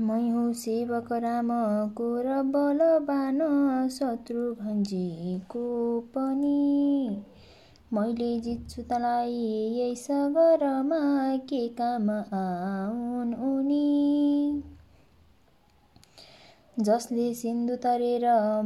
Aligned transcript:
मै 0.00 0.20
हुँ 0.28 0.52
सेवक 0.54 1.08
रामको 1.22 2.04
र 2.22 2.36
बलवान 2.52 3.40
शत्रुघ्नजीको 3.96 5.64
पनि 6.14 6.60
मैले 7.94 8.28
जित्छु 8.40 8.82
तँलाई 8.84 9.32
यही 9.32 9.96
सगरमा 9.96 11.00
के 11.50 11.60
काम 11.80 12.10
आउन् 12.10 13.34
उनी 13.44 14.62
जसले 16.80 17.28
सिन्धु 17.34 17.76
तरेर 17.76 18.24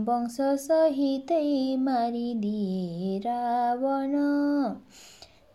वंशसहितै 0.08 1.42
मारिदिए 1.80 3.18
रावण 3.26 4.14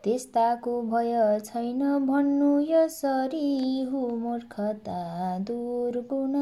त्यस्ताको 0.04 0.72
भय 0.92 1.14
छैन 1.46 1.82
भन्नु 2.06 2.50
यसरी 2.62 3.82
हु 3.90 4.00
मूर्खता 4.18 5.02
दुर्गुण 5.48 6.38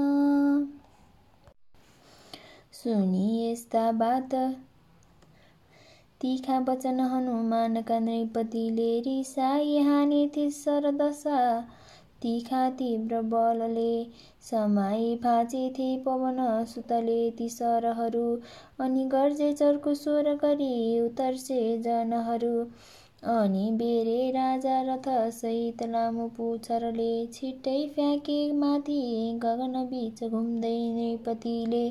सुनि 2.73 3.25
यस्ता 3.41 3.91
बात। 3.93 4.35
तिखा 6.21 6.59
वचन 6.70 6.99
हनुमानका 7.09 7.98
नृपतिले 7.99 8.87
रिसाई 9.01 9.77
हानेथे 9.84 10.49
सरदशा 10.53 11.41
तिखा 12.23 12.70
तीव्र 12.79 13.21
बलले 13.34 13.91
समाई 14.49 15.15
भाँचेथे 15.23 15.89
पवन 16.05 16.39
सुतले 16.65 17.20
ती 17.37 17.49
सरहरू 17.49 18.23
अनि 18.85 19.05
गर्जे 19.09 19.51
चर्को 19.53 19.93
स्वर 19.95 20.34
गरी 20.43 20.99
उतर्से 21.01 21.62
जनहरू। 21.84 22.55
अनि 23.23 23.71
बेरे 23.71 24.29
राजा 24.31 24.81
रथ 24.81 25.07
सहित 25.31 25.81
लामो 25.85 26.27
पुछरले 26.37 27.11
छिट्टै 27.33 27.77
फ्याँके 27.95 28.37
माथि 28.53 28.99
गगन 29.43 29.73
बिच 29.85 30.23
घुम्दै 30.23 30.77
नृपतिले 30.91 31.84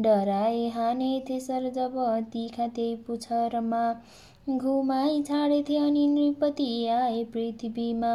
डराए 0.00 0.68
हानेथे 0.68 1.40
सर 1.40 1.70
जब 1.70 1.96
तिखा 2.32 2.66
त्यही 2.68 2.94
पुछरमा। 3.06 3.82
घुमाई 4.50 5.22
छाडेथे 5.22 5.76
अनि 5.78 6.06
नृपति 6.06 6.86
आए 6.90 7.24
पृथ्वीमा। 7.32 8.14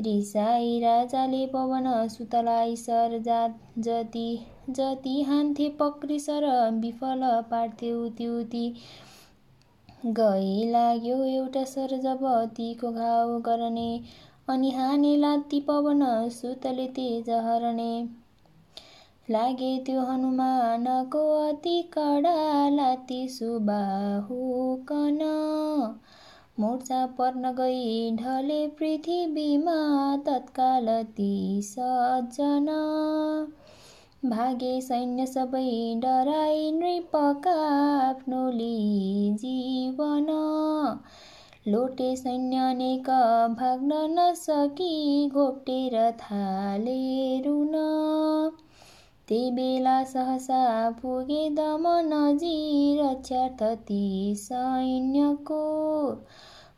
रिसाई 0.00 0.78
राजाले 0.80 1.46
पवन 1.46 2.08
सुतलाई 2.08 2.76
सर 2.76 3.18
जात 3.24 3.58
जति 3.78 4.28
जति 4.70 5.20
हान्थे 5.22 5.68
पक्री 5.80 6.18
सर 6.20 6.46
विफल 6.80 7.20
पार्थे 7.50 7.92
उति 7.94 8.26
उति। 8.30 8.74
गई 10.02 10.64
लाग्यो 10.70 11.16
एउटा 11.24 11.62
सर 11.64 11.96
जब 12.02 12.22
तीको 12.54 12.90
घाउ 12.92 13.38
गर्ने 13.40 13.90
अनि 14.50 14.70
हाने 14.70 15.16
लात्ती 15.16 15.60
पवन 15.68 16.02
सुतले 16.30 16.86
तेज 16.96 17.30
हरणे 17.44 17.92
लागे 19.30 19.70
त्यो 19.86 20.00
हनुमानको 20.04 21.20
अति 21.42 21.76
कडा 21.92 22.34
लात्ती 22.70 23.26
सुबाहुकन 23.36 25.20
मूर्छा 26.60 27.04
पर्न 27.18 27.52
गई 27.58 28.10
ढले 28.16 28.66
पृथ्वीमा 28.78 29.76
तत्काल 30.26 30.88
ती 31.16 31.30
सज्जन 31.64 32.68
भागे 34.22 34.80
सैन्य 34.80 35.24
सबै 35.26 35.94
डराई 36.00 36.70
नृपका 36.72 37.54
आफ्नो 38.00 38.42
जीवन। 39.38 40.28
लोटे 41.68 42.10
सैन्य 42.16 42.56
अनेक 42.56 43.08
भाग्न 43.58 43.98
नसकी 44.10 45.28
घोप्टेर 45.28 45.96
थाले 46.10 47.40
रुन। 47.40 47.72
त्यही 49.28 49.50
बेला 49.50 50.02
सहसा 50.04 50.90
पुगे 50.90 51.50
दमनजी 51.50 52.56
रक्षार्थ 53.00 53.62
ती 53.88 54.34
सैन्यको। 54.38 55.62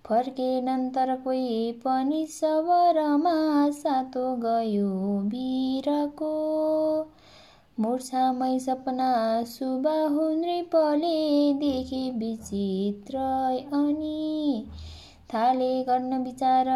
फर्केनन्तर 0.07 1.15
कोही 1.17 1.73
पनि 1.85 2.27
सबरमा 2.31 3.37
सातो 3.71 4.25
गयो 4.37 5.21
वीरको। 5.27 6.33
मूर्छामै 7.81 8.59
सपना 8.59 9.07
सुबाहु 9.45 10.25
नृपले 10.35 11.17
देखे 11.55 12.03
विचित्र 12.19 13.23
अनि 13.79 14.67
थाले 15.33 15.71
गर्न 15.83 16.23
विचार 16.25 16.71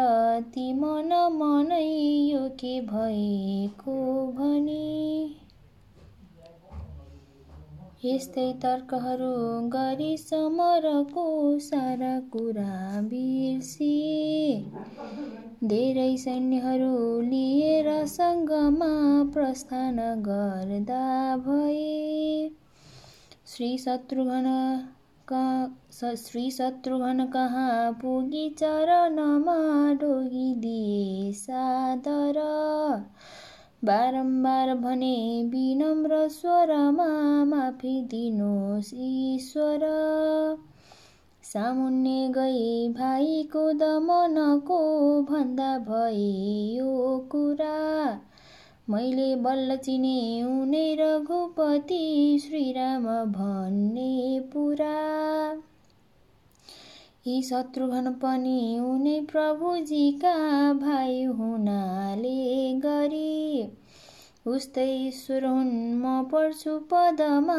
ती 0.55 0.73
मन 0.73 1.13
मनै 1.35 1.85
यो 2.31 2.41
के 2.59 2.73
भएको 2.81 3.95
भने। 4.39 4.83
यस्तै 8.03 8.43
तर्कहरू 8.63 9.29
गरी 9.71 10.11
समरको 10.19 11.23
सारा 11.63 12.11
कुरा 12.35 12.75
बिर्सिए 13.07 14.51
धेरै 15.71 16.05
सैन्यहरू 16.21 16.91
लिएर 17.23 17.89
सङ्गमा 18.11 18.91
प्रस्थान 19.33 19.99
गर्दा 20.27 21.01
भए। 21.47 21.91
श्री 23.47 23.69
शत्रुघ्न 23.77 24.55
श्री 26.15 26.45
शत्रुघ्न 26.51 27.25
कहाँ 27.33 27.91
पुगी 28.01 28.45
चरणमा 28.59 29.57
ढोगिदिए 30.01 31.31
सादर। 31.35 32.39
बारम्बार 33.85 34.75
भने 34.75 35.43
विनम्र 35.43 36.27
स्वरमा 36.27 37.05
माफी 37.45 38.01
दिनुहोस् 38.01 38.93
ईश्वर। 38.93 39.79
सामुन्ने 41.43 42.29
गई 42.29 42.89
भाइको 42.89 43.71
दमनको 43.73 44.79
भन्दा 45.21 45.77
भए 45.77 46.27
यो 46.75 47.19
कुरा। 47.31 48.19
मैले 48.89 49.35
बल्ल 49.35 49.77
चिने 49.77 50.43
उनै 50.43 50.97
रघुपति 50.99 52.39
श्रीराम 52.43 53.03
भन्ने 53.31 54.39
पुरा। 54.53 54.95
यी 57.27 57.41
शत्रुघ्न 57.43 58.11
पनि 58.11 58.79
उनै 58.79 59.21
प्रभुजीका 59.31 60.33
भाइ 60.73 61.23
हुनाले 61.23 62.73
गरी। 62.79 63.71
उस्तै 64.47 64.85
ईश्वर 65.07 65.45
हुन् 65.45 65.73
म 66.03 66.23
पर्छु 66.23 66.79
पदमा 66.91 67.57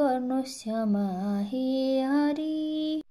गर्नुहोस् 0.00 0.56
क्षमा 0.58 1.06
हे 1.52 1.64
हरि। 2.02 3.02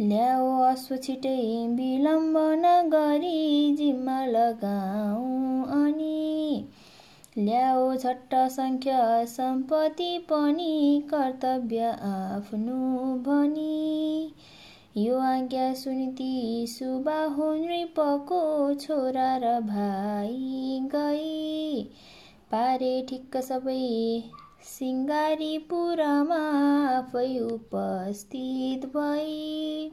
ल्याओ 0.00 0.62
अश्व 0.62 0.96
छिटै 0.96 1.66
विलम्ब 1.74 2.38
नगरी 2.38 3.74
जिम्मा 3.76 4.24
लगाऊ 4.26 5.26
अनि। 5.80 6.68
ल्याओ 7.38 7.94
झट्ट 7.96 8.34
सङ्ख्या 8.34 9.24
सम्पत्ति 9.24 10.18
पनि 10.18 11.02
कर्तव्य 11.10 11.90
आफ्नो 12.14 12.80
भनी। 13.28 14.34
यो 14.96 15.18
आज्ञा 15.18 15.74
सुनिती 15.74 16.66
सुबाहु 16.66 17.52
नृपको 17.52 18.74
छोरा 18.74 19.36
र 19.36 19.60
भाइ 19.60 20.80
गई। 20.94 21.82
पारे 22.50 23.06
ठिक्क 23.08 23.36
सबै 23.36 23.76
सिङ्गारीपुरमा 24.64 26.40
आफै 26.88 27.38
उपस्थित 27.38 28.86
भई। 28.86 29.90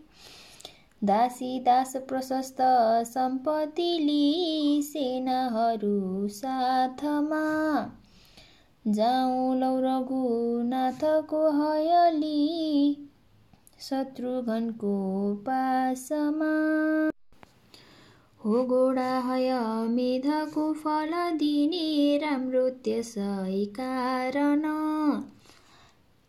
दासी 1.03 1.59
दास 1.59 1.95
प्रशस्त 1.95 2.57
सम्पत्ति 3.05 3.99
लिई 3.99 4.81
सेनाहरू 4.81 6.27
साथमा। 6.27 7.45
जाउँ 8.87 9.55
लौ 9.55 9.75
रघुनाथको 9.79 11.45
हयली 11.51 13.08
शत्रुघ्नको 13.81 14.95
पासमा। 15.35 16.53
हो 18.45 18.63
घोडा 18.63 19.19
हय 19.19 19.51
मेधको 19.89 20.73
फल 20.73 21.11
दिने 21.37 22.17
राम्रो 22.17 22.69
त्यसै 22.69 23.65
कारण। 23.65 24.65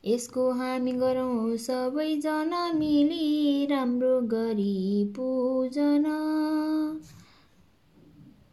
यसको 0.04 0.50
हामी 0.50 0.92
गरौँ 0.92 1.56
सबैजना 1.56 2.72
मिली 2.72 3.66
राम्रो 3.66 4.20
गरी 4.20 5.04
पूजन। 5.16 6.04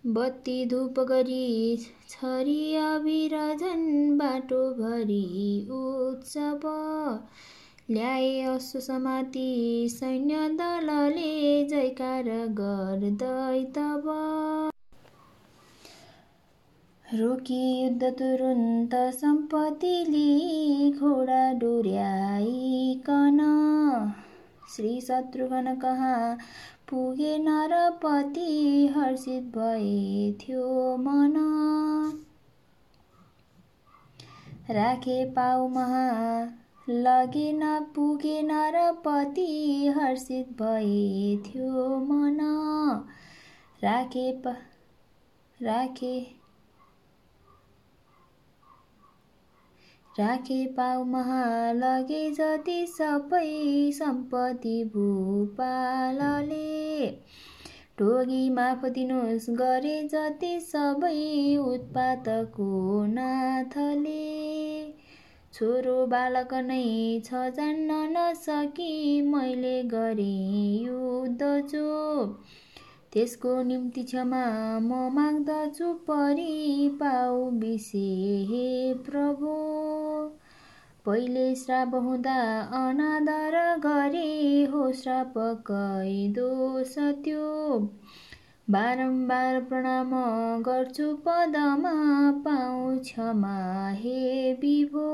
बत्ती 0.07 0.65
धुप 0.65 0.99
गरी 0.99 1.77
छरी 2.09 2.75
अभिरझन 2.75 3.85
बाटोभरि 4.17 5.67
उत्सव। 5.71 6.69
ल्याए 7.91 8.41
अश्व 8.41 8.79
समाति 8.79 9.89
सैन्य 9.91 10.49
दलले 10.49 11.63
जयकार 11.65 12.23
गर्दै 12.49 13.63
तब। 13.63 14.03
रोकी 17.13 17.61
युद्ध 17.83 18.03
तुरुन्त 18.03 18.95
सम्पत्तिले 18.95 20.27
घोडा 20.91 21.53
डोर्याइकन। 21.53 23.39
श्री 24.75 25.01
शत्रुघ्न 25.01 25.75
कहाँ 25.75 26.37
पुगे 26.89 27.37
नरपति 27.37 28.87
हर्षित 28.97 29.43
भए 29.57 30.31
थियो 30.41 30.97
मन। 30.97 31.35
राखे 34.69 35.25
पाउ 35.25 35.67
महा 35.67 36.07
लगे 36.89 37.53
नपुगे 37.53 38.41
नरपति 38.41 39.93
हर्षित 39.97 40.61
भए 40.61 41.37
थियो 41.37 41.99
मन। 41.99 42.37
राखे 43.83 44.41
राखे 45.61 46.37
राखे 50.19 50.65
पाउ 50.65 51.05
लगे 51.73 52.31
जति 52.31 52.87
सबै 52.87 53.91
सम्पत्ति 53.91 54.91
भूपालले। 54.93 57.07
टोगी 57.97 58.49
माफ 58.49 58.85
दिनुहोस् 58.85 59.49
गरे 59.49 60.07
जति 60.07 60.59
सबै 60.59 61.57
उत्पातको 61.57 63.05
नाथले। 63.05 64.86
छोरो 65.57 65.93
बालक 66.05 66.51
नै 66.53 66.81
छ 67.25 67.39
जान्न 67.51 67.95
नसकी 68.09 69.21
मैले 69.21 69.83
गरेँ 69.83 70.83
युद्ध 70.83 71.47
जो 71.71 72.25
त्यसको 73.13 73.53
निम्ति 73.63 74.03
क्षमा 74.03 74.41
म 74.79 74.99
माग्दछु 75.13 75.93
परि 76.09 76.89
पाउ 76.99 77.49
बिसे 77.51 78.05
हे 78.49 78.93
प्रभु। 79.07 79.55
पहिले 81.05 81.55
श्राप 81.55 81.95
हुँदा 81.95 82.37
अनादर 82.81 83.57
गरे 83.85 84.63
हो 84.71 84.91
श्राप 84.93 85.33
दोष 86.37 86.95
त्यो 86.97 87.79
बारम्बार 88.67 89.59
प्रणाम 89.59 90.09
गर्छु 90.61 91.05
पदमा 91.25 91.91
पाउ 92.45 92.97
क्षमा 92.99 93.53
हे 93.89 94.53
विभो। 94.53 95.05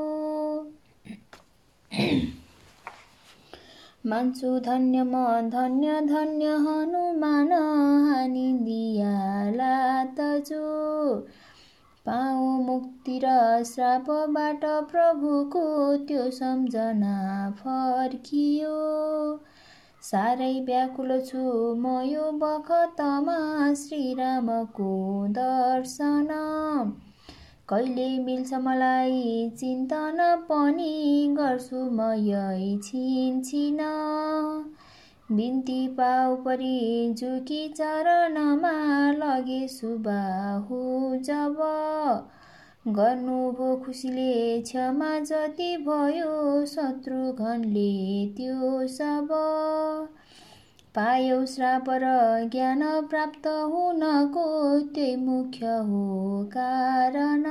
मान्छु 4.06 4.58
धन्य 4.58 5.02
म 5.02 5.22
धन्य 5.50 6.00
धन्य 6.00 6.46
हनुमान 6.64 7.52
हानिदियाला 8.08 9.72
तजो। 10.18 10.66
पाऊ 12.06 12.50
मुक्ति 12.62 13.20
र 13.24 13.62
श्रापबाट 13.64 14.64
प्रभुको 14.64 15.64
त्यो 16.06 16.30
सम्झना 16.30 17.16
फर्कियो। 17.58 18.76
साह्रै 20.04 20.48
व्याकुल 20.60 21.12
छु 21.28 21.42
म 21.42 21.92
यो 22.06 22.24
बखतमा 22.40 23.36
श्रीरामको 23.74 24.88
दर्शन। 25.38 26.28
कहिले 27.68 28.08
मिल्छ 28.18 28.60
मलाई 28.64 29.22
चिन्तन 29.58 30.20
पनि 30.50 30.90
गर्छु 31.38 31.78
म 31.78 32.10
यही 32.26 32.70
छिनछिन। 32.82 33.80
बिन्ती 35.32 35.80
पाउ 35.88 36.36
परि 36.44 36.76
जुकी 37.18 37.68
चरणमा 37.68 38.76
लगे 39.18 39.66
सुबाहु 39.68 40.80
जब 41.24 41.62
गर्नुभयो 42.88 43.76
खुसीले 43.76 44.60
क्षमा 44.62 45.18
जति 45.18 45.76
भयो 45.76 46.66
शत्रुघ्नले 46.66 47.92
त्यो 48.36 48.86
सब 48.88 49.28
पायौ। 50.94 51.46
श्राप 51.46 51.84
र 51.88 52.10
ज्ञान 52.52 52.82
प्राप्त 53.10 53.46
हुनको 53.46 54.44
त्यही 54.94 55.16
मुख्य 55.16 55.66
हो 55.66 56.44
कारण। 56.52 57.44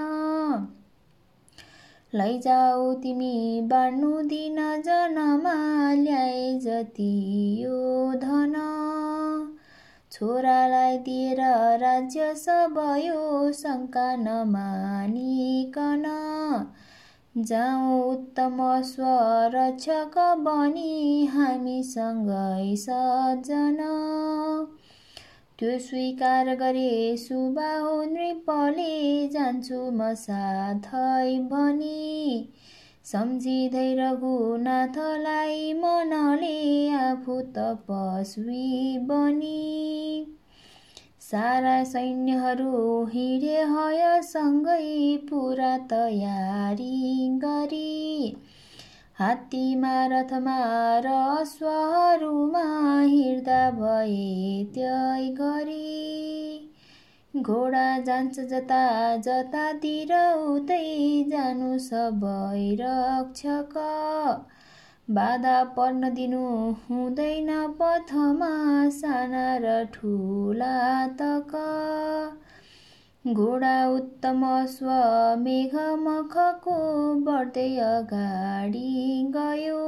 लैजाऊ 2.15 2.93
तिमी 2.93 3.61
बाँड्नु 3.63 4.21
दिन 4.21 4.55
जनमा 4.81 5.55
ल्याए 5.93 6.59
जति 6.59 7.11
यो 7.63 8.13
धन। 8.13 8.53
छोरालाई 10.13 10.97
दिएर 10.97 11.39
राज्य 11.81 12.33
सब 12.35 12.75
यो 13.03 13.51
शङ्का 13.51 14.15
नमानिकन 14.15 16.03
जाउँ 17.37 17.95
उत्तम 18.11 18.57
स्वरक्षक 18.81 20.17
बनी 20.39 21.25
हामीसँगै 21.25 22.75
सजन। 22.75 23.79
त्यो 25.59 25.79
स्वीकार 25.79 26.55
गरे 26.55 27.17
सुबाहु 27.17 28.03
नृपले 28.03 28.93
जान्छु 29.27 29.79
म 29.91 30.13
साथै 30.13 31.39
भनी। 31.49 32.53
सम्झिँदै 33.05 33.95
रघुनाथलाई 33.95 35.73
मनले 35.73 36.89
आफू 36.89 37.41
तपस्वी 37.41 38.97
बनी। 38.97 40.37
सारा 41.19 41.83
सैन्यहरू 41.83 43.05
हिँडे 43.05 43.57
हयसँगै 43.63 45.17
पुरा 45.29 45.77
तयारी 45.77 47.29
गरी। 47.43 48.35
हात्तीमा 49.19 50.05
रथमा 50.05 50.57
र 50.99 51.07
अश्वहरूमा 51.41 52.65
हिँड्दा 53.01 53.71
भए 53.71 54.65
त्यही 54.73 55.29
गरी। 55.29 56.69
घोडा 57.41 57.99
जान्छ 57.99 58.39
जता 58.39 58.81
जतातिर 59.17 60.11
उतै 60.49 60.83
जानु 61.29 61.79
सबै 61.79 62.75
रक्षक। 62.81 63.73
बाधा 65.09 65.63
पर्न 65.63 66.13
दिनु 66.13 66.41
हुँदैन 66.89 67.49
पथमा 67.79 68.49
साना 68.89 69.57
र 69.57 69.73
ठुला 69.93 71.07
तक। 71.07 71.55
घोडा 73.33 73.87
उत्तम 73.87 74.45
स्व 74.67 74.93
मेघमखको 75.39 76.77
बढ्दै 77.15 77.77
अगाडि 77.77 78.87
गयो। 79.35 79.83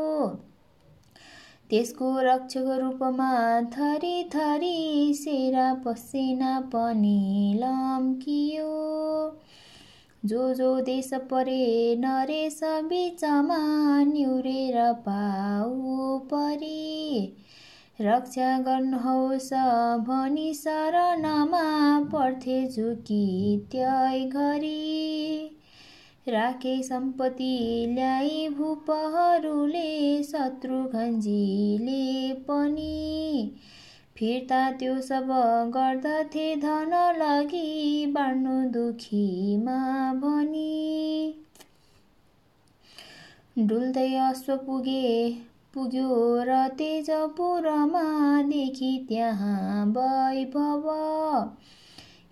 त्यसको 1.70 2.20
रक्षक 2.20 2.66
रूपमा 2.82 3.62
थरी 3.62 4.24
थरी 4.24 5.14
सेरा 5.14 5.74
पसेना 5.74 6.60
पनि 6.60 7.54
लम्कियो। 7.58 8.74
जो 10.26 10.54
जो 10.54 10.82
देश 10.82 11.10
परे 11.14 11.96
नरेश 11.96 12.60
बिचमा 12.64 13.58
निउरेर 14.04 14.94
पाउ 14.94 16.18
परी 16.20 17.38
रक्षा 18.02 18.60
गर्नुहोस् 18.60 19.54
भनी 20.08 20.54
शरणमा 20.54 21.66
पर्थे 22.14 22.68
झुकी 22.68 23.58
त्यही 23.72 24.26
घरी। 24.26 25.55
राखे 26.28 26.84
सम्पत्ति 26.84 27.86
ल्याई 27.90 28.48
भूपहरूले 28.50 30.24
शत्रुघ्नजीले 30.24 32.06
पनि। 32.34 33.52
फिर्ता 34.18 34.72
त्यो 34.72 35.02
सब 35.02 35.28
गर्दथे 35.76 36.56
धन 36.56 36.96
लगी 37.18 38.06
बाँड्नु 38.06 38.56
दुखीमा 38.70 39.78
भनी। 40.14 41.36
डुल्दै 43.58 44.16
अश्व 44.18 44.56
पुगे 44.58 45.32
पुग्यो 45.74 46.10
र 46.44 46.68
तेजपुरमा 46.78 48.08
देखि 48.42 49.06
त्यहाँ 49.10 49.86
वैभव। 49.86 50.90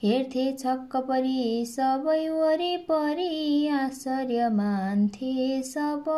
हेर्थे 0.03 0.45
छक्क 0.60 0.95
परी 1.07 1.65
सबै 1.65 2.24
वरिपरि 2.29 3.67
आश्चर्य 3.74 4.48
मान्थे 4.50 5.36
सब। 5.63 6.10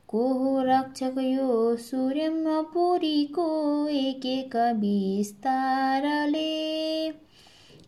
को 0.08 0.22
हो 0.38 0.52
रक्षक 0.62 1.18
यो 1.18 1.50
सूर्यमपुरीको 1.76 3.48
एक 3.88 4.26
एक 4.26 4.56
विस्तारले 4.80 6.48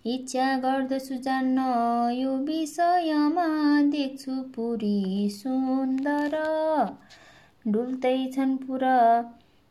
इच्छा 0.06 0.56
गर्दछु 0.56 1.14
जान्न। 1.14 1.58
यो 2.14 2.30
विषयमा 2.30 3.46
देख्छु 3.82 4.32
पुरी 4.54 5.30
सुन्दर। 5.30 6.34
डुल्दैछन् 7.68 8.58
पुर। 8.58 8.84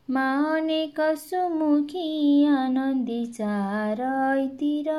मानेक 0.10 1.00
सुमुखी 1.00 2.46
आनन्दी 2.46 3.26
चारैतिर। 3.26 4.90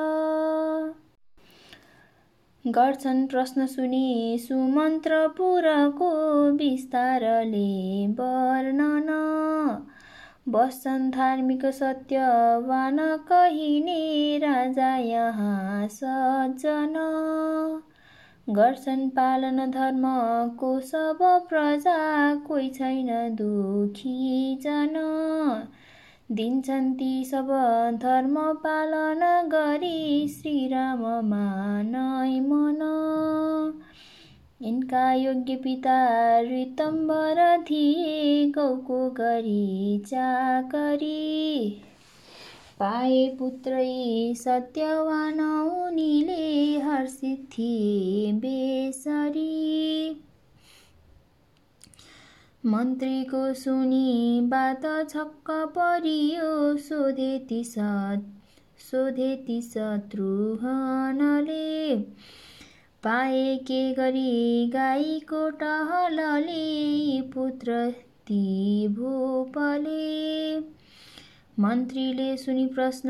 गर्छन् 2.66 3.28
प्रश्न 3.28 3.66
सुनि 3.66 4.38
सुमन्त्र 4.48 5.28
पुरको 5.28 6.10
विस्तारले 6.50 8.06
वर्णन। 8.06 9.10
बस्छन् 10.48 11.10
धार्मिक 11.10 11.64
सत्यवान 11.66 12.98
कहिने 13.28 14.38
राजा 14.38 14.96
यहाँ 14.96 15.88
सज्जन। 15.88 16.94
गर्छन् 18.48 19.08
पालन 19.10 19.70
धर्मको 19.70 20.80
सब 20.80 21.18
प्रजा 21.48 22.34
कोही 22.34 22.68
छैन 22.70 23.08
दुखी 23.34 24.56
जन 24.62 24.94
दिन्छन् 26.32 26.92
ती 26.94 27.24
सब 27.24 27.48
धर्म 28.02 28.36
पालन 28.64 29.48
गरी 29.48 30.28
श्रीराम 30.28 31.02
मानै 31.24 32.40
मन। 32.40 32.80
यिनका 34.60 35.12
योग्य 35.12 35.54
पिता 35.56 35.94
ऋतम्बर 36.40 37.38
थिए 37.62 38.44
गौको 38.50 38.98
गरी 39.10 39.98
चाकरी। 40.06 41.70
पाए 42.78 43.26
पुत्रै 43.38 44.34
सत्यवान 44.34 45.40
उनीले 45.40 46.78
हर्षित 46.80 47.48
थिए 47.52 48.32
बेसरी। 48.32 49.50
मन्त्रीको 52.66 53.42
सुनि 53.54 54.40
बात 54.44 54.86
छक्क 55.10 55.50
परियो 55.50 56.76
सोधे 56.78 57.38
ती 57.48 57.62
सोधे 57.64 59.34
ती 59.36 59.60
शत्रुहनले। 59.62 61.60
पाए 63.04 63.56
के 63.56 63.92
गरी 63.92 64.66
गाईको 64.66 65.50
टहलले 65.50 67.20
पुत्र 67.20 67.90
ती 68.26 68.88
भूपले 68.88 70.04
मन्त्रीले 71.60 72.36
सुनि 72.36 72.66
प्रश्न 72.66 73.08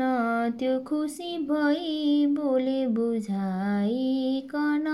त्यो 0.59 0.79
खुसी 0.79 1.37
भई 1.37 2.25
बोले 2.29 2.87
बुझाइकन। 2.87 4.85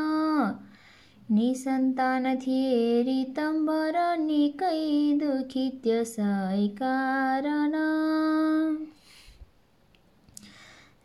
निसन्तान 1.31 2.36
थिए 2.36 3.01
रितम्बर 3.01 3.98
निकै 4.17 4.79
दुखी 5.13 5.70
त्यसै 5.84 6.67
कारण। 6.67 7.75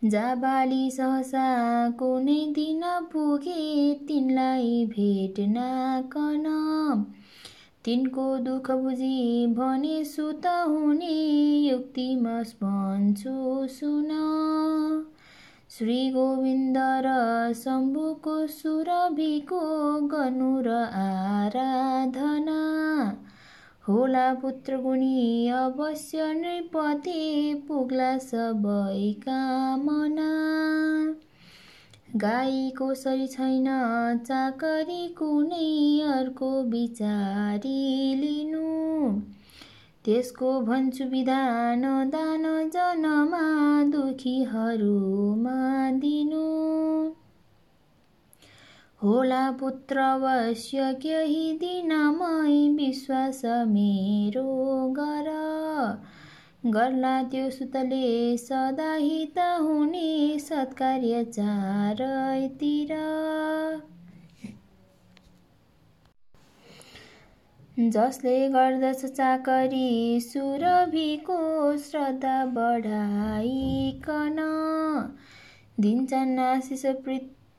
जाबाली 0.03 0.91
सहसा 0.91 1.45
कुनै 1.89 2.45
दिन 2.55 2.81
पुगे 3.13 3.93
तिनलाई 4.07 4.85
भेट्नाकन 4.85 6.45
तिनको 7.85 8.37
दुःख 8.37 8.71
बुझी 8.71 9.47
भने 9.47 10.05
सुत 10.05 10.45
हुने 10.45 11.17
युक्तिमा 11.69 12.41
भन्छु 12.41 13.67
सुन। 13.67 14.11
श्री 15.69 16.09
गोविन्द 16.11 16.77
र 16.77 17.53
शम्भुको 17.53 18.47
सुरभिको 18.47 19.61
गर्नु 20.07 20.61
र 20.61 20.69
आराधना। 21.01 22.61
होला 23.89 24.33
पुत्र 24.33 24.77
गुणी 24.77 25.49
अवश्य 25.49 26.23
नृपति 26.33 27.21
पुग्ला 27.67 28.17
सबै 28.17 29.11
कामना 29.21 30.31
गाईको 32.15 32.93
सरी 32.93 33.27
छैन 33.27 33.67
चाकरी 34.27 35.07
कुनै 35.07 35.69
अर्को 36.13 36.49
विचारी 36.63 38.15
लिनु। 38.15 39.11
त्यसको 40.05 40.51
भन्छु 40.61 41.03
विधान 41.03 41.81
दान 42.09 42.43
जनमा 42.69 43.45
दुखीहरूमा 43.83 45.57
दिनु। 45.91 46.45
होला 49.01 49.49
पुत्र 49.59 49.99
अवश्य 50.01 50.91
केही 51.01 51.51
दिनमै 51.59 52.53
विश्वास 52.77 53.41
मेरो 53.73 54.45
गर 54.97 55.29
गर्ला 56.73 57.11
त्यो 57.31 57.49
सुतले 57.49 58.07
सदा 58.37 58.93
हित 58.93 59.37
हुने 59.39 60.39
सत्कार्य 60.39 61.23
चारैतिर 61.37 62.95
जसले 67.95 68.37
गर्दछ 68.49 69.05
चाकरी 69.05 70.19
सुरभिको 70.21 71.39
श्रद्धा 71.83 72.37
बढाइकन 72.57 74.39
दिन्छन् 75.81 76.39
आशिष 76.41 76.85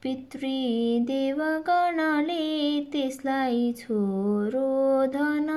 पितृ 0.02 0.40
देवगणले 1.04 2.44
त्यसलाई 2.92 3.72
छोरो 3.78 5.06
धन। 5.06 5.48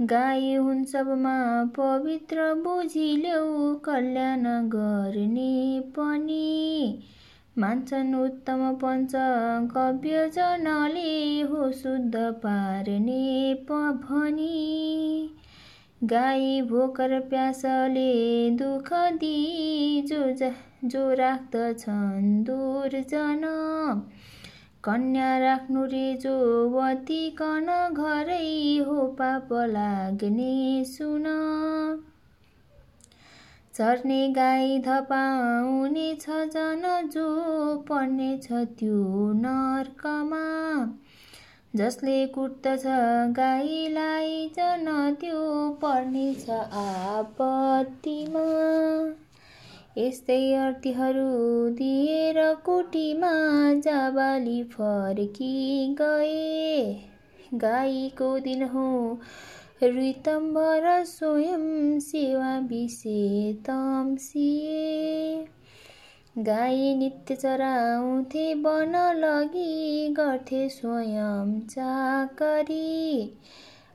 गाई 0.00 0.54
हुन् 0.54 0.84
सबमा 0.84 1.36
पवित्र 1.76 2.54
बुझिल्यौ 2.54 3.74
कल्याण 3.84 4.44
गर्ने 4.68 5.80
पनि। 5.96 7.02
मान्छन् 7.58 8.14
उत्तम 8.14 8.72
पञ्च 8.74 9.12
कव्यजनले 9.74 11.40
हो 11.42 11.72
शुद्ध 11.72 12.14
पार्ने 12.16 13.54
भनी 13.64 15.30
गाई 16.04 16.60
भोकर 16.62 17.20
प्यासले 17.20 18.10
दुःख 18.50 18.92
दिई 18.92 20.02
जो 20.02 20.32
जो 20.84 21.12
राख्दछन् 21.12 22.44
दुर्जन। 22.44 23.42
कन्या 24.84 25.38
राख्नु 25.38 25.84
रे 25.84 26.14
जो 26.14 26.34
वतिकन 26.70 27.66
घरै 27.92 28.78
हो 28.78 29.06
पाप 29.06 29.48
लाग्ने 29.52 30.84
सुन। 30.84 31.24
चर्ने 33.74 34.28
गाई 34.28 34.78
धपाउने 34.78 36.14
छ 36.20 36.28
जन 36.28 37.08
जो 37.12 37.26
पर्ने 37.76 38.38
छ 38.42 38.52
त्यो 38.52 39.32
नर्कमा। 39.32 40.44
जसले 41.76 42.26
कुट्दछ 42.26 42.82
गाईलाई 43.36 44.50
जन 44.56 45.16
त्यो 45.20 45.70
पर्नेछ 45.70 46.50
आपत्तिमा। 46.50 48.46
यस्तै 49.98 50.52
अर्थीहरू 50.52 51.68
दिएर 51.70 52.54
कुटीमा 52.54 53.30
जाबाली 53.74 54.62
फर्की 54.62 55.94
गए। 55.94 57.02
गाईको 57.54 58.38
दिन 58.38 58.62
हो। 58.62 59.18
ऋतम्बर 59.82 61.04
स्वयं 61.04 61.98
सेवा 62.00 62.60
तम्सिए 63.66 65.46
गाई 66.38 66.94
नित्य 66.94 67.34
चराउँथे 67.34 68.54
बन 68.54 68.92
लगी 69.16 70.08
गर्थे 70.08 70.68
स्वयं 70.68 71.60
चाकरी। 71.60 73.32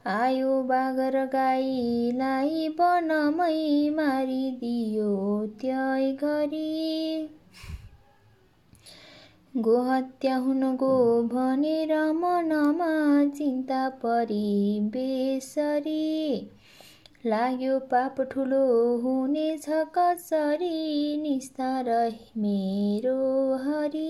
आयो 0.05 0.63
बागर 0.63 1.25
गाईलाई 1.25 2.69
बनमै 2.69 3.89
मारिदियो 3.89 5.11
त्यै 5.61 6.13
घरी। 6.13 7.29
गोहत्या 9.57 10.37
हुन 10.37 10.75
गो 10.75 11.23
भनेर 11.23 12.11
मनमा 12.11 12.91
चिन्ता 13.25 13.89
परी 13.89 14.79
बेसरी। 14.79 16.51
लाग्यो 17.25 17.79
पाप 17.79 18.21
ठुलो 18.21 18.97
हुनेछ 18.97 19.65
कसरी 19.69 21.17
निस्तार 21.17 21.89
मेरो 22.37 23.19
हरि। 23.55 24.07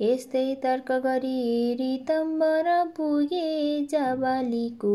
यस्तै 0.00 0.54
तर्क 0.62 0.92
गरी 0.92 1.74
रितम्बर 1.74 2.68
पुगे 2.96 3.86
जाबालीको 3.86 4.94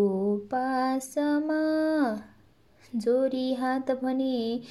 पासमा। 0.54 1.60
जोरी 2.96 3.54
हात 3.54 3.92
भने 3.92 4.62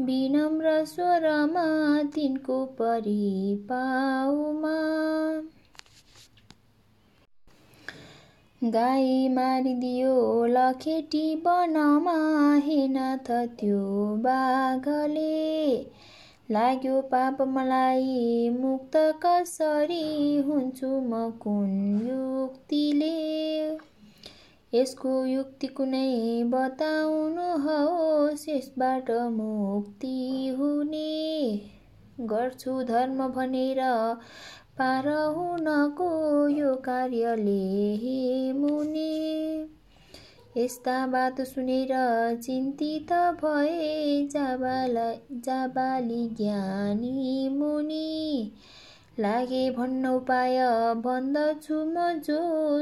विनम्र 0.00 0.84
स्वरमा 0.84 1.66
तिनको 2.02 2.64
परिपाउमा। 2.80 4.76
गाई 8.62 9.28
मारिदियो 9.28 10.14
लखेटी 10.46 11.36
बनमा 11.36 12.16
हेनाथ 12.54 13.30
त्यो 13.60 13.82
बाघले। 14.16 15.76
लाग्यो 16.50 17.00
पाप 17.00 17.42
मलाई 17.42 18.48
मुक्त 18.60 18.96
कसरी 18.96 20.36
हुन्छु 20.36 20.86
म 20.86 21.30
कुन 21.30 22.08
युक्तिले? 22.08 23.16
यसको 24.74 25.26
युक्ति 25.26 25.66
कुनै 25.66 26.44
बताउनुहोस् 26.44 28.48
यसबाट 28.48 29.10
मुक्ति 29.10 30.54
हुने 30.58 31.60
गर्छु 32.20 32.82
धर्म 32.82 33.28
भनेर 33.28 33.80
पार 34.78 35.08
हुनको 35.08 36.48
यो 36.48 36.74
कार्यले 36.74 38.52
मुनि। 38.52 39.73
यस्ता 40.56 41.06
बात 41.06 41.40
सुनेर 41.40 41.88
चिन्तित 42.36 43.12
भए 43.12 44.28
जाबाला 44.32 45.12
जाबाली 45.32 46.28
ज्ञानी 46.28 47.48
मुनि। 47.48 48.52
लागे 49.20 49.70
भन्न 49.70 50.06
उपाय 50.06 50.58
भन्दछु 50.94 51.84
म 51.84 52.12
जो 52.12 52.38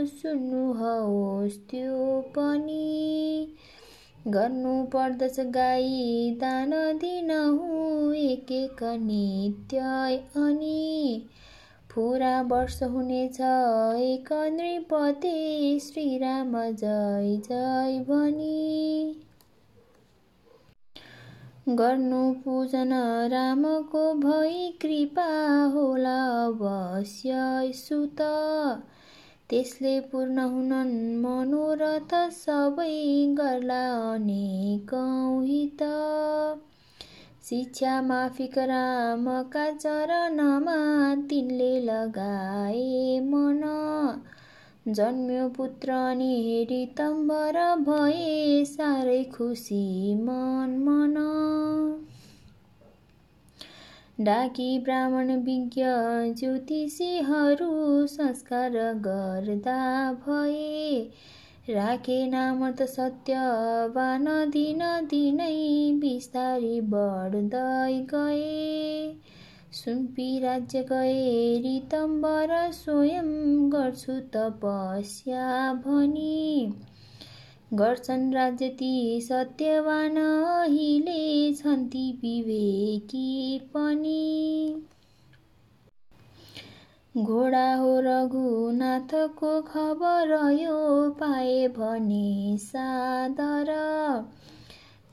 सुन्नुहोस् 0.07 1.59
त्यो 1.71 2.21
पनि। 2.21 3.57
गर्नु 4.29 4.85
पर्दछ 4.85 5.41
गाई 5.41 6.31
दान 6.41 6.71
दिनहुँ 6.99 8.15
एक 8.15 8.53
एक 8.53 8.83
नित्य 8.83 9.79
अनि। 10.37 11.29
पुरा 11.95 12.41
वर्ष 12.43 12.83
हुनेछ 12.83 13.41
एक 14.01 14.29
नृपते 14.33 15.33
श्रीराम 15.81 16.53
जय 16.71 17.37
जय 17.49 17.99
भनी। 18.09 19.19
गर्नु 21.69 22.35
पूजन 22.35 22.93
रामको 23.29 24.15
भई 24.15 24.71
कृपा 24.81 25.27
होला 25.65 26.17
अवश्य 26.45 27.73
सुत। 27.75 28.23
त्यसले 29.51 30.01
पूर्ण 30.01 30.41
हुनन् 30.41 31.23
मनोरथ 31.23 32.15
सबै 32.31 32.95
गर्ला 33.35 33.85
अनेकौँ 34.15 35.45
हित। 35.45 35.83
शिक्षा 37.45 38.01
माफिक 38.03 38.55
चरणमा 39.83 40.77
तिनले 41.15 41.81
लगाए 41.81 43.21
मन। 43.21 43.63
जन्म्यो 44.89 45.49
पुत्र 45.49 45.93
अनि 45.93 46.67
रितम्बर 46.71 47.59
भए 47.81 48.65
साह्रै 48.65 49.23
खुसी 49.25 50.15
मन 50.15 50.73
मन 50.87 51.15
डाकी 54.21 54.79
ब्राह्मण 54.79 55.31
विज्ञ 55.37 55.83
ज्योतिषीहरू 56.39 58.07
संस्कार 58.07 58.71
गर्दा 59.07 59.79
भए 60.13 61.11
राखे 61.73 62.27
नाम 62.27 62.71
त 62.71 62.83
सत्यवान 62.83 64.25
दिन 64.51 64.81
दिनै 65.11 65.93
बिस्तारी 66.01 66.81
बढ्दै 66.81 67.95
गए। 68.15 69.15
सुम्पी 69.73 70.39
राज्य 70.39 70.83
गए 70.83 71.59
रितम्बर 71.59 72.71
स्वयं 72.71 73.31
गर्छु 73.73 74.13
तपस्या 74.13 75.73
भनी। 75.73 76.73
गर्छन् 77.75 78.33
राज्य 78.35 78.69
ती 78.69 79.21
सत्यवान 79.21 80.17
अहिले 80.17 81.55
छन् 81.55 81.87
ती 81.87 82.13
विवेकी 82.13 83.59
पनि। 83.59 84.23
घोडा 87.19 87.75
हो 87.75 88.01
रघुनाथको 88.01 89.63
खबर 89.63 90.31
यो 90.53 91.11
पाए 91.11 91.69
भने 91.69 92.57
सादर। 92.57 93.73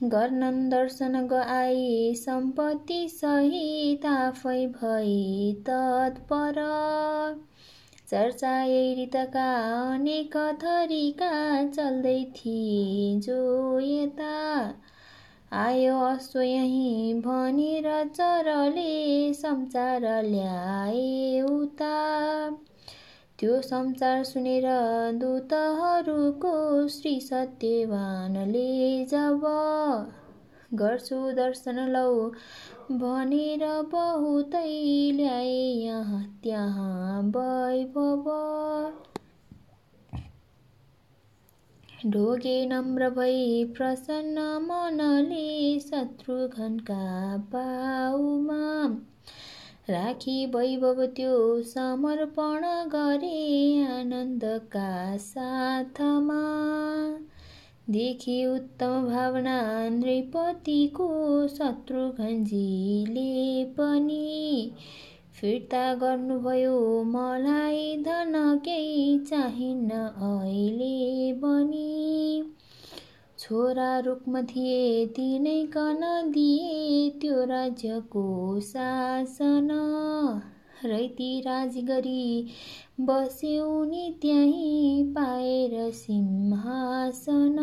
गर्नन् 0.04 0.70
दर्शन 0.70 1.16
आई 1.50 2.14
सम्पत्ति 2.16 3.08
सहित 3.10 4.06
आफै 4.06 4.68
भई 4.68 5.54
तत्पर। 5.62 6.54
चर्चा 8.10 8.64
रीतका 8.64 9.50
अनेक 9.94 10.38
थरीका 10.38 11.68
चल्दै 11.68 12.24
थिए 12.24 13.20
जो 13.20 13.80
यता। 13.80 14.74
आयो 15.52 15.94
अश्व 16.06 16.40
यहीँ 16.42 17.14
भनेर 17.22 17.86
चरले 18.08 19.34
समाचार 19.34 20.02
ल्याए 20.24 21.42
उता। 21.42 21.96
त्यो 23.40 23.62
समाचार 23.62 24.24
सुनेर 24.24 24.68
दूतहरूको 25.20 26.54
श्री 26.90 27.20
सत्यवानले 27.22 28.70
जब 29.12 29.42
गर्छु 30.80 31.20
दर्शन 31.36 31.80
लौ 31.90 32.14
भनेर 33.02 33.66
बहुतै 33.92 34.66
ल्याए 35.16 35.60
यहाँ 35.84 36.24
त्यहाँ 36.44 37.22
वैभव। 37.36 38.30
ढोगे 42.08 42.66
नम्र 42.66 43.10
भई 43.10 43.66
प्रसन्न 43.78 44.40
मनले 44.40 45.80
शत्रुघ्नका 45.80 47.38
पाउमा 47.38 48.86
राखी 49.90 50.46
वैभव 50.46 51.06
त्यो 51.06 51.62
समर्पण 51.62 52.62
गरे 52.90 53.84
आनन्दका 53.84 55.18
साथमा। 55.18 56.40
देखि 57.90 58.46
उत्तम 58.46 59.08
भावना 59.08 59.90
नृपतिको 59.90 61.08
शत्रुघ्नजीले 61.48 63.30
पनि 63.66 64.72
फिर्ता 65.40 65.94
गर्नुभयो। 65.94 67.04
मलाई 67.04 67.98
धन 67.98 68.34
केही 68.66 69.20
चाहिन्न 69.20 69.92
अहिले 69.92 71.34
बनी 71.34 72.44
छोरा 73.40 74.00
रूपमा 74.00 74.42
थिए 74.42 75.06
तिनै 75.06 75.64
कन 75.66 76.02
दिए 76.32 77.10
त्यो 77.22 77.44
राज्यको 77.46 78.26
शासन। 78.60 79.70
रैती 80.86 81.40
राज 81.42 81.78
गरी 81.78 82.48
बसे 83.02 83.60
उनी 83.60 84.10
त्यहीँ 84.22 85.04
पाएर 85.14 85.92
सिंहासन। 85.92 87.58